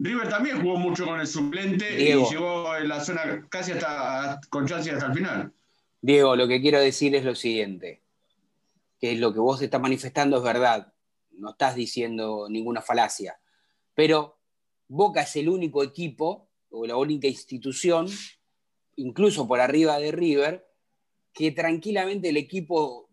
[0.00, 4.68] River también jugó mucho con el suplente y llegó en la zona casi hasta con
[4.68, 5.52] chance hasta el final.
[6.00, 8.02] Diego, lo que quiero decir es lo siguiente
[8.98, 10.92] que lo que vos estás manifestando es verdad,
[11.30, 13.40] no estás diciendo ninguna falacia,
[13.94, 14.38] pero
[14.88, 18.08] Boca es el único equipo o la única institución,
[18.96, 20.66] incluso por arriba de River,
[21.32, 23.08] que tranquilamente el equipo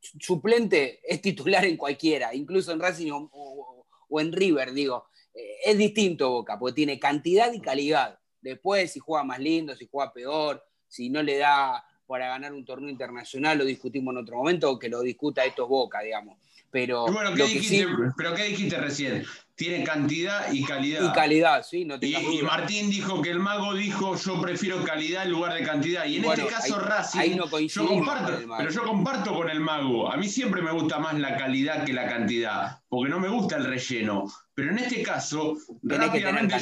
[0.00, 3.86] suplente es titular en cualquiera, incluso en Racing o,
[4.20, 5.06] en River, digo.
[5.34, 8.18] Eh, es distinto Boca, porque tiene cantidad y calidad.
[8.40, 12.64] Después, si juega más lindo, si juega peor, si no le da para ganar un
[12.64, 16.36] torneo internacional, lo discutimos en otro momento, que lo discuta estos Boca, digamos.
[16.70, 19.24] Pero, bueno, ¿qué dijiste, pero ¿qué dijiste recién?
[19.54, 21.10] Tiene cantidad y calidad.
[21.10, 25.24] Y calidad, sí, no y, y, Martín dijo que el mago dijo yo prefiero calidad
[25.24, 26.04] en lugar de cantidad.
[26.04, 27.38] Y en este caso Racing,
[27.68, 30.12] yo comparto, pero yo comparto con el mago.
[30.12, 33.56] A mí siempre me gusta más la calidad que la cantidad, porque no me gusta
[33.56, 34.30] el relleno.
[34.54, 36.56] Pero en este caso, rápidamente,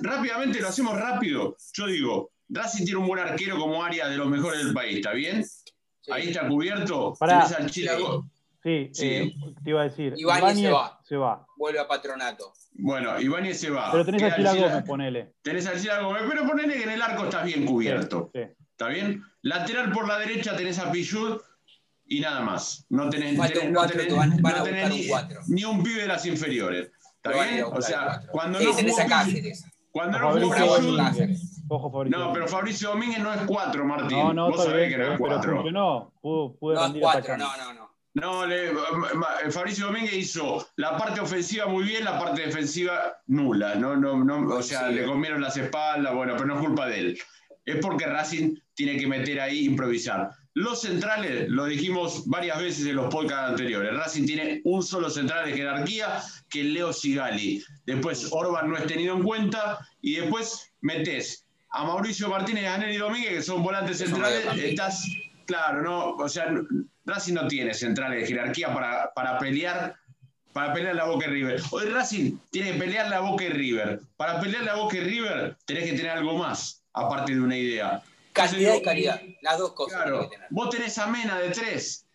[0.00, 1.56] rápidamente lo hacemos rápido.
[1.74, 5.12] Yo digo, Racing tiene un buen arquero como área de los mejores del país, ¿está
[5.12, 5.44] bien?
[6.10, 7.14] Ahí está cubierto.
[7.18, 8.26] Para, al Chilago.
[8.62, 9.06] Sí, sí.
[9.06, 10.14] Eh, te iba a decir.
[10.16, 10.70] Ibáñez,
[11.04, 11.46] se, va.
[11.56, 12.52] Vuelve a patronato.
[12.72, 13.90] Bueno, Ibáñez se va.
[13.92, 15.32] Pero tenés al Chila Gómez, ponele.
[15.42, 18.30] Tenés al Chila Gómez, pero ponele que en el arco estás bien cubierto.
[18.34, 18.40] Sí,
[18.72, 19.22] ¿Está bien?
[19.42, 21.40] Lateral por la derecha tenés a Pichud
[22.06, 22.84] y nada más.
[22.88, 25.10] No tenés, no tenés, ni,
[25.48, 26.90] ni, un pibe de las inferiores.
[27.16, 27.64] ¿Está bien?
[27.64, 29.26] O sea, cuando no tenés acá,
[29.98, 30.54] cuando no jugó
[31.70, 32.18] Ojo, Fabricio.
[32.18, 34.18] No, pero Fabricio Domínguez no es 4, Martín.
[34.18, 35.54] No, no, Vos sabés que no es 4.
[35.54, 36.12] funcionó.
[36.22, 37.88] Pudo, pudo no, es 4, no, no, no.
[38.14, 38.72] No, le,
[39.50, 43.74] Fabricio Domínguez hizo la parte ofensiva muy bien, la parte defensiva nula.
[43.74, 46.98] No, no, no, o sea, le comieron las espaldas, bueno, pero no es culpa de
[47.00, 47.18] él.
[47.64, 50.30] Es porque Racing tiene que meter ahí improvisar.
[50.58, 55.46] Los centrales, lo dijimos varias veces en los podcasts anteriores, Racing tiene un solo central
[55.46, 57.62] de jerarquía, que es Leo Sigali.
[57.86, 62.76] Después Orban no es tenido en cuenta y después metes a Mauricio Martínez y a
[62.76, 65.06] Nelly Domínguez, que son volantes centrales, estás,
[65.46, 66.52] claro, no, o sea,
[67.06, 69.94] Racing no tiene centrales de jerarquía para, para pelear
[70.52, 71.62] para pelear la Boca y River.
[71.70, 74.00] Hoy Racing tiene que pelear la Boca y River.
[74.16, 78.02] Para pelear la Boca y River tenés que tener algo más, aparte de una idea.
[78.42, 80.02] Cantidad y calidad, las dos cosas.
[80.02, 82.06] Claro, vos tenés a Mena de tres.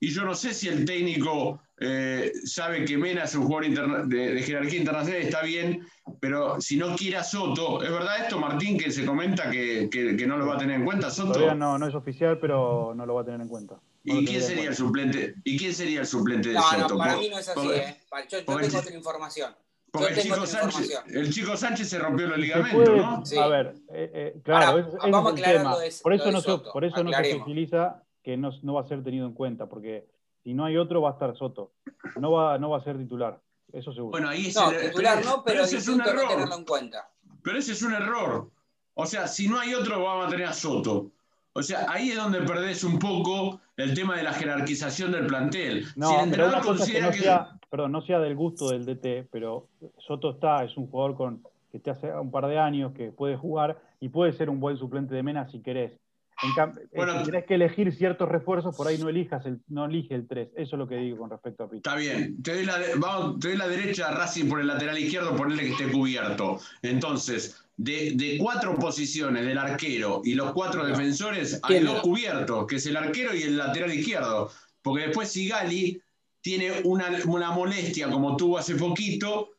[0.00, 4.42] Y yo no sé si el técnico eh, sabe que Mena es un jugador de,
[4.42, 5.86] jerarquía internacional, está bien,
[6.20, 10.36] pero si no quiere a Soto, ¿es verdad esto, Martín, que se comenta que, no
[10.36, 11.32] lo va a tener en cuenta Soto?
[11.32, 13.80] Todavía no, no es oficial, pero no lo va a tener en cuenta.
[14.04, 15.34] ¿Y quién sería el suplente?
[15.44, 16.88] ¿Y quién sería el suplente de Soto?
[16.94, 17.96] No, para mí no es así, ¿eh?
[18.28, 19.54] Yo, tengo otra información.
[19.90, 23.42] Porque el chico, Sánchez, el chico, Sánchez, se rompió los ligamentos, ¿no?
[23.42, 25.76] A ver, eh, eh, claro, vamos es el tema.
[26.02, 29.02] por eso, no, se, por eso no se utiliza que no, no va a ser
[29.02, 30.06] tenido en cuenta, porque
[30.42, 31.72] si no hay otro, va a estar Soto.
[32.16, 33.40] No va, no va a ser titular.
[33.72, 34.12] Eso seguro.
[34.12, 36.48] Bueno, ahí es no, titular no, pero, ese es un error.
[36.54, 37.10] en cuenta.
[37.42, 38.50] Pero ese es un error.
[38.94, 41.12] O sea, si no hay otro, va a mantener a Soto.
[41.52, 45.86] O sea, ahí es donde perdés un poco el tema de la jerarquización del plantel.
[45.96, 49.28] No, si pero una cosa que no sea, perdón, no sea del gusto del DT,
[49.30, 53.12] pero Soto está, es un jugador con que te hace un par de años que
[53.12, 55.92] puede jugar y puede ser un buen suplente de Mena si querés.
[56.40, 60.14] Eh, bueno, si tenés que elegir ciertos refuerzos, por ahí no elijas el, no elige
[60.14, 60.50] el 3.
[60.54, 61.90] Eso es lo que digo con respecto a Pito.
[61.90, 62.40] Está bien.
[62.42, 65.64] Te doy, la, vamos, te doy la derecha a Racing por el lateral izquierdo, ponerle
[65.64, 66.60] que esté cubierto.
[66.82, 72.76] Entonces, de, de, cuatro posiciones del arquero y los cuatro defensores, hay dos cubiertos, que
[72.76, 74.52] es el arquero y el lateral izquierdo.
[74.80, 76.00] Porque después Sigali
[76.48, 79.50] tiene una, una molestia como tuvo hace poquito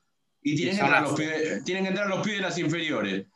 [0.42, 1.16] y tienen que, entrar los
[1.64, 3.28] tienen que entrar los pies de las inferiores.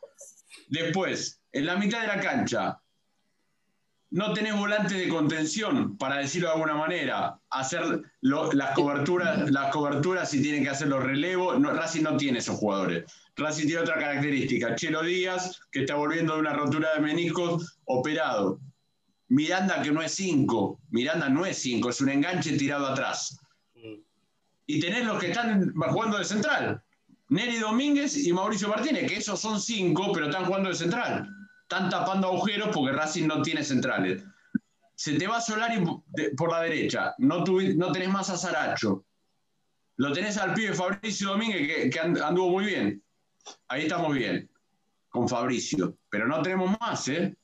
[0.66, 2.80] Después, en la mitad de la cancha,
[4.10, 10.28] no tenés volantes de contención, para decirlo de alguna manera, hacer las coberturas, las coberturas
[10.28, 11.60] si tienen que hacer los relevos.
[11.60, 13.04] No, Racing no tiene esos jugadores.
[13.36, 14.74] Racing tiene otra característica.
[14.74, 18.58] Chelo Díaz, que está volviendo de una rotura de meniscos, operado.
[19.28, 20.80] Miranda, que no es 5.
[20.90, 23.38] Miranda no es 5, es un enganche tirado atrás.
[24.66, 26.82] Y tenés los que están jugando de central.
[27.28, 31.28] Neri Domínguez y Mauricio Martínez, que esos son 5, pero están jugando de central
[31.64, 34.24] están tapando agujeros porque Racing no tiene centrales.
[34.94, 35.84] Se te va Solari
[36.36, 39.04] por la derecha, no, no tenés más a Saracho.
[39.96, 43.02] Lo tenés al pibe Fabricio Domínguez que, anduvo muy bien.
[43.68, 44.48] Ahí estamos bien,
[45.08, 45.96] con Fabricio.
[46.10, 47.34] Pero no tenemos más, ¿eh?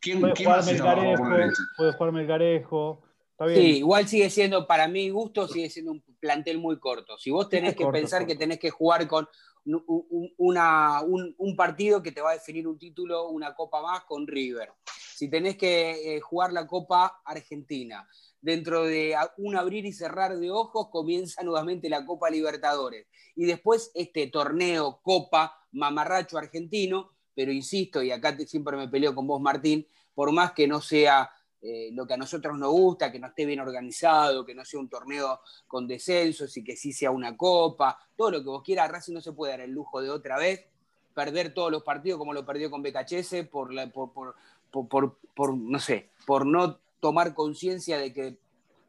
[0.00, 1.62] ¿Quién, puede ¿quién más está por derecha?
[1.76, 3.02] Puede jugar Melgarejo.
[3.48, 7.18] Sí, igual sigue siendo, para mi gusto, sigue siendo un plantel muy corto.
[7.18, 9.28] Si vos tenés que pensar que tenés que jugar con
[9.66, 14.70] un, partido que te va a definir un título, una copa más con River.
[14.86, 18.08] Si tenés que eh, jugar la Copa Argentina,
[18.40, 23.06] dentro de un abrir y cerrar de ojos comienza nuevamente la Copa Libertadores.
[23.34, 29.26] Y después este torneo Copa Mamarracho Argentino, pero insisto, y acá siempre me peleo con
[29.26, 31.30] vos, Martín, por más que no sea
[31.66, 34.80] eh, lo que a nosotros nos gusta, que no esté bien organizado, que no sea
[34.80, 38.90] un torneo con descensos y que sí sea una copa, todo lo que vos quieras,
[38.90, 40.66] Racing no se puede dar el lujo de otra vez
[41.14, 46.44] perder todos los partidos como lo perdió con BKHS por, por, por, no sé, por
[46.44, 48.38] no tomar conciencia de que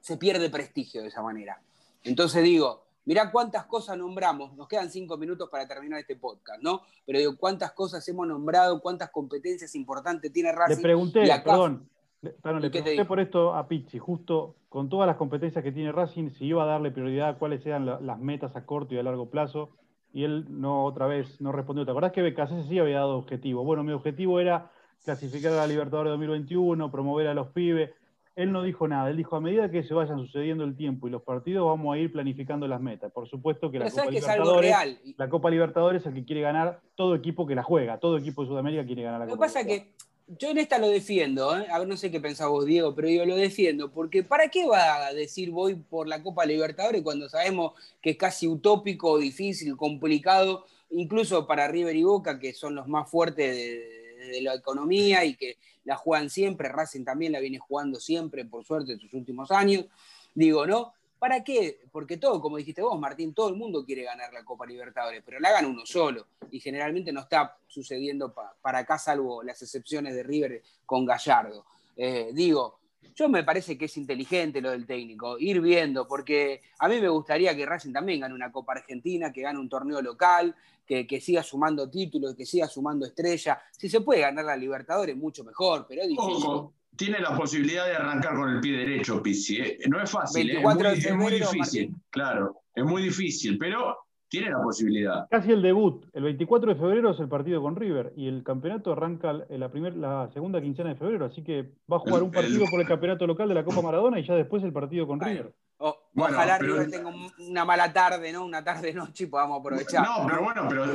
[0.02, 1.62] se pierde prestigio de esa manera.
[2.04, 6.82] Entonces digo, mirá cuántas cosas nombramos, nos quedan cinco minutos para terminar este podcast, ¿no?
[7.06, 10.78] Pero digo, cuántas cosas hemos nombrado, cuántas competencias importantes tiene Racing.
[10.78, 11.90] Le pregunté, perdón,
[12.22, 12.32] le
[12.70, 16.64] pregunté por esto a Pizzi, justo con todas las competencias que tiene Racing, si iba
[16.64, 19.70] a darle prioridad a cuáles eran las metas a corto y a largo plazo,
[20.12, 21.86] y él no otra vez no respondió.
[21.86, 23.64] ¿Te acordás que BKC sí había dado objetivo?
[23.64, 24.72] Bueno, mi objetivo era
[25.04, 27.92] clasificar a la Libertadores 2021, promover a los pibes.
[28.36, 31.12] Él no dijo nada, él dijo a medida que se vayan sucediendo el tiempo y
[31.12, 33.12] los partidos vamos a ir planificando las metas.
[33.12, 34.76] Por supuesto que la Copa, Libertadores,
[35.18, 38.42] la Copa Libertadores es el que quiere ganar todo equipo que la juega, todo equipo
[38.42, 39.36] de Sudamérica quiere ganar la Copa.
[39.36, 39.94] Lo que pasa es que
[40.28, 41.68] yo en esta lo defiendo, ¿eh?
[41.86, 45.14] no sé qué pensás vos, Diego, pero yo lo defiendo, porque ¿para qué va a
[45.14, 51.46] decir voy por la Copa Libertadores cuando sabemos que es casi utópico, difícil, complicado, incluso
[51.46, 53.96] para River y Boca, que son los más fuertes de,
[54.42, 58.94] la economía y que la juegan siempre, Racing también la viene jugando siempre, por suerte,
[58.94, 59.86] en sus últimos años,
[60.34, 60.94] digo, ¿no?
[61.20, 61.80] ¿Para qué?
[61.92, 65.40] Porque todo, como dijiste vos, Martín, todo el mundo quiere ganar la Copa Libertadores, pero
[65.40, 66.28] la gana uno solo.
[66.52, 71.66] Y generalmente no está sucediendo para acá, salvo las excepciones de River con Gallardo.
[71.96, 72.80] Eh, digo,
[73.16, 77.08] yo me parece que es inteligente lo del técnico, ir viendo, porque a mí me
[77.08, 80.54] gustaría que Racing también gane una Copa Argentina, que gane un torneo local,
[80.86, 83.58] que, siga sumando títulos, que siga sumando estrellas.
[83.72, 86.50] Si se puede ganar la Libertadores, mucho mejor, pero es difícil
[86.96, 89.58] tiene la posibilidad de arrancar con el pie derecho, Pizzi.
[89.58, 89.80] ¿eh?
[89.88, 90.64] No es fácil, ¿eh?
[90.94, 95.28] es, muy, difícil, claro, es muy difícil, pero tiene la posibilidad.
[95.30, 96.06] Casi el debut.
[96.14, 99.96] El 24 de febrero es el partido con River y el campeonato arranca la, primer,
[99.96, 103.28] la segunda quincena de febrero, así que va a jugar un partido por el campeonato
[103.28, 105.54] local de la Copa Maradona y ya después el partido con River.
[105.78, 108.46] ojalá River tenga una mala tarde, ¿no?
[108.46, 110.04] Una tarde-noche y podamos aprovechar.
[110.04, 110.86] No, pero bueno, pero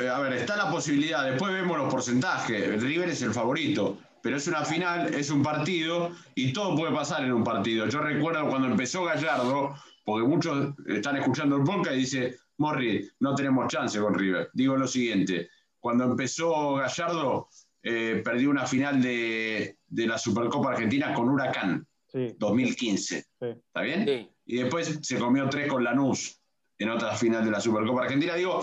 [0.00, 1.24] eh, a ver, está la posibilidad.
[1.24, 2.82] Después vemos los porcentajes.
[2.82, 7.24] River es el favorito pero es una final, es un partido y todo puede pasar
[7.24, 7.86] en un partido.
[7.88, 13.34] Yo recuerdo cuando empezó Gallardo, porque muchos están escuchando el podcast y dice, Morri, no
[13.34, 14.50] tenemos chance con River.
[14.52, 15.48] Digo lo siguiente,
[15.78, 17.48] cuando empezó Gallardo,
[17.82, 23.26] eh, perdió una final de, la Supercopa Argentina con Huracán, 2015.
[23.40, 24.30] ¿Está bien?
[24.44, 26.40] Y después se comió tres con Lanús
[26.78, 28.34] en otra final de la Supercopa Argentina.
[28.34, 28.62] Digo,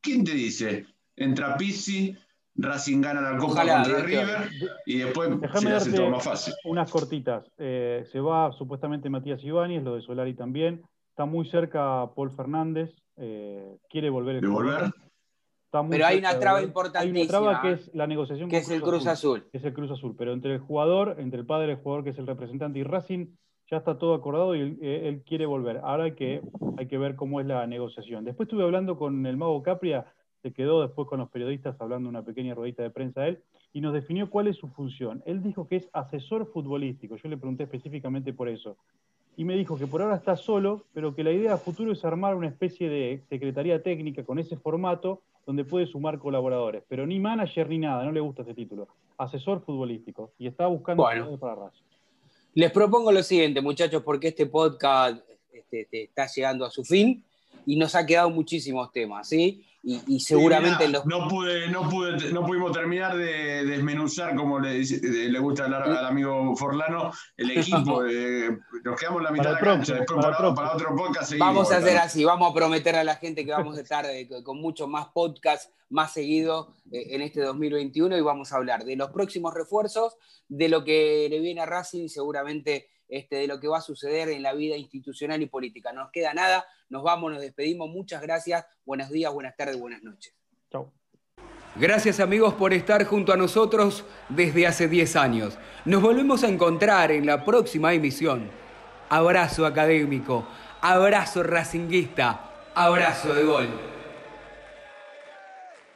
[0.00, 0.86] ¿quién te dice?
[1.16, 2.16] Entra Pizzi,
[2.56, 4.48] Racing gana la Copa contra River
[4.86, 5.30] y después
[5.60, 6.54] se hace todo más fácil.
[6.64, 7.50] Unas cortitas.
[7.58, 10.82] Eh, se va supuestamente Matías Ibáñez, lo de Solari también.
[11.10, 12.90] Está muy cerca Paul Fernández.
[13.16, 14.40] Eh, quiere volver.
[14.40, 14.90] ¿De volver?
[15.88, 17.18] pero hay una traba importantísima.
[17.18, 19.46] Hay una traba que es la negociación que es el Cruz Azul.
[19.52, 20.14] es el Cruz Azul.
[20.18, 23.26] Pero entre el jugador, entre el padre del jugador que es el representante y Racing,
[23.70, 25.80] ya está todo acordado y él, él quiere volver.
[25.84, 26.42] Ahora hay que,
[26.76, 28.24] hay que ver cómo es la negociación.
[28.24, 30.06] Después estuve hablando con el mago Capria
[30.42, 33.80] se quedó después con los periodistas hablando una pequeña ruedita de prensa a él y
[33.80, 35.22] nos definió cuál es su función.
[35.26, 38.76] Él dijo que es asesor futbolístico, yo le pregunté específicamente por eso.
[39.36, 42.04] Y me dijo que por ahora está solo, pero que la idea a futuro es
[42.04, 46.82] armar una especie de secretaría técnica con ese formato donde puede sumar colaboradores.
[46.88, 48.88] Pero ni manager ni nada, no le gusta ese título.
[49.16, 50.32] Asesor futbolístico.
[50.38, 51.84] Y está buscando bueno, para Racing.
[52.54, 55.22] Les propongo lo siguiente, muchachos, porque este podcast
[55.52, 57.22] este, este, está llegando a su fin
[57.64, 59.64] y nos ha quedado muchísimos temas, ¿sí?
[59.82, 61.06] Y, seguramente los...
[61.06, 66.04] No, pude, no, pude, no pudimos terminar de desmenuzar, como le, le gusta hablar al
[66.04, 68.02] amigo Forlano, el equipo.
[68.02, 72.24] nos quedamos la mitad de la cancha, después para, otro podcast Vamos a hacer así,
[72.24, 74.04] vamos a prometer a la gente que vamos a estar
[74.44, 78.96] con mucho más podcast, más seguido eh, en este 2021 y vamos a hablar de
[78.96, 80.16] los próximos refuerzos,
[80.48, 84.28] de lo que le viene a Racing seguramente este, de lo que va a suceder
[84.28, 85.92] en la vida institucional y política.
[85.92, 87.90] No nos queda nada, nos vamos, nos despedimos.
[87.90, 90.34] Muchas gracias, buenos días, buenas tardes, buenas noches.
[90.70, 90.92] Chao.
[91.76, 95.58] Gracias amigos por estar junto a nosotros desde hace 10 años.
[95.84, 98.50] Nos volvemos a encontrar en la próxima emisión.
[99.08, 100.46] Abrazo académico,
[100.80, 103.68] abrazo racinguista, abrazo de gol.